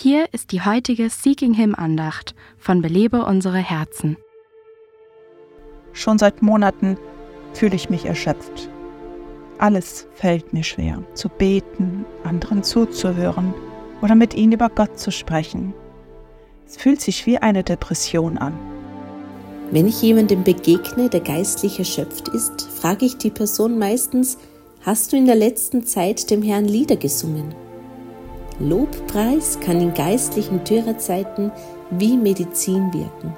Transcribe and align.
Hier 0.00 0.28
ist 0.30 0.52
die 0.52 0.60
heutige 0.60 1.10
Seeking 1.10 1.54
Him 1.54 1.74
Andacht 1.74 2.36
von 2.56 2.82
Belebe 2.82 3.24
unsere 3.24 3.58
Herzen. 3.58 4.16
Schon 5.92 6.20
seit 6.20 6.40
Monaten 6.40 6.96
fühle 7.52 7.74
ich 7.74 7.90
mich 7.90 8.04
erschöpft. 8.04 8.70
Alles 9.58 10.06
fällt 10.14 10.52
mir 10.52 10.62
schwer, 10.62 11.02
zu 11.14 11.28
beten, 11.28 12.04
anderen 12.22 12.62
zuzuhören 12.62 13.52
oder 14.00 14.14
mit 14.14 14.34
ihnen 14.34 14.52
über 14.52 14.68
Gott 14.68 15.00
zu 15.00 15.10
sprechen. 15.10 15.74
Es 16.64 16.76
fühlt 16.76 17.00
sich 17.00 17.26
wie 17.26 17.38
eine 17.38 17.64
Depression 17.64 18.38
an. 18.38 18.56
Wenn 19.72 19.88
ich 19.88 20.00
jemandem 20.00 20.44
begegne, 20.44 21.08
der 21.08 21.22
geistlich 21.22 21.80
erschöpft 21.80 22.28
ist, 22.28 22.62
frage 22.62 23.04
ich 23.04 23.16
die 23.16 23.30
Person 23.30 23.80
meistens, 23.80 24.38
hast 24.82 25.12
du 25.12 25.16
in 25.16 25.26
der 25.26 25.34
letzten 25.34 25.84
Zeit 25.84 26.30
dem 26.30 26.42
Herrn 26.44 26.66
Lieder 26.66 26.94
gesungen? 26.94 27.52
Lobpreis 28.60 29.60
kann 29.60 29.80
in 29.80 29.94
geistlichen 29.94 30.64
Dürrezeiten 30.64 31.52
wie 31.90 32.16
Medizin 32.16 32.92
wirken. 32.92 33.36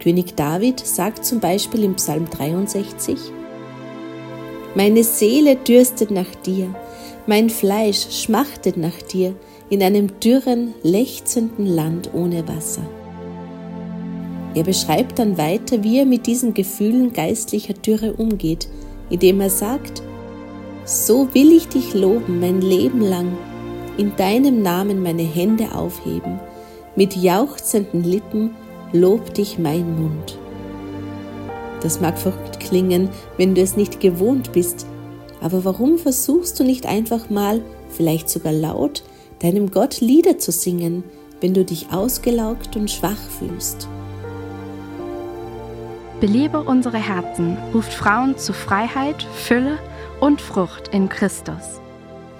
König 0.00 0.34
David 0.36 0.80
sagt 0.80 1.24
zum 1.24 1.38
Beispiel 1.38 1.84
im 1.84 1.94
Psalm 1.94 2.28
63, 2.30 3.18
Meine 4.74 5.04
Seele 5.04 5.56
dürstet 5.56 6.10
nach 6.10 6.34
dir, 6.46 6.74
mein 7.26 7.50
Fleisch 7.50 8.22
schmachtet 8.22 8.76
nach 8.76 9.00
dir 9.02 9.34
in 9.68 9.82
einem 9.82 10.18
dürren, 10.18 10.74
lechzenden 10.82 11.66
Land 11.66 12.10
ohne 12.14 12.48
Wasser. 12.48 12.82
Er 14.54 14.64
beschreibt 14.64 15.18
dann 15.18 15.38
weiter, 15.38 15.84
wie 15.84 15.98
er 15.98 16.06
mit 16.06 16.26
diesen 16.26 16.52
Gefühlen 16.52 17.12
geistlicher 17.12 17.74
Dürre 17.74 18.14
umgeht, 18.14 18.68
indem 19.08 19.40
er 19.40 19.50
sagt, 19.50 20.02
So 20.84 21.28
will 21.32 21.52
ich 21.52 21.68
dich 21.68 21.94
loben 21.94 22.40
mein 22.40 22.60
Leben 22.60 23.00
lang 23.00 23.36
in 23.96 24.16
deinem 24.16 24.62
Namen 24.62 25.02
meine 25.02 25.22
Hände 25.22 25.74
aufheben, 25.74 26.40
mit 26.96 27.16
jauchzenden 27.16 28.04
Lippen 28.04 28.54
lob 28.92 29.34
dich 29.34 29.58
mein 29.58 30.00
Mund. 30.00 30.38
Das 31.80 32.00
mag 32.00 32.18
verrückt 32.18 32.60
klingen, 32.60 33.08
wenn 33.36 33.54
du 33.54 33.60
es 33.60 33.76
nicht 33.76 34.00
gewohnt 34.00 34.52
bist, 34.52 34.86
aber 35.40 35.64
warum 35.64 35.98
versuchst 35.98 36.58
du 36.60 36.64
nicht 36.64 36.86
einfach 36.86 37.28
mal, 37.28 37.60
vielleicht 37.90 38.30
sogar 38.30 38.52
laut, 38.52 39.02
deinem 39.40 39.70
Gott 39.70 40.00
Lieder 40.00 40.38
zu 40.38 40.52
singen, 40.52 41.02
wenn 41.40 41.54
du 41.54 41.64
dich 41.64 41.92
ausgelaugt 41.92 42.76
und 42.76 42.90
schwach 42.90 43.18
fühlst? 43.38 43.88
Belebe 46.20 46.62
unsere 46.62 46.98
Herzen 46.98 47.58
ruft 47.74 47.92
Frauen 47.92 48.38
zu 48.38 48.52
Freiheit, 48.52 49.26
Fülle 49.34 49.78
und 50.20 50.40
Frucht 50.40 50.86
in 50.92 51.08
Christus. 51.08 51.81